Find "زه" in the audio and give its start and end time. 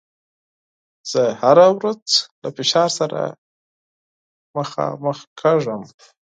1.11-1.21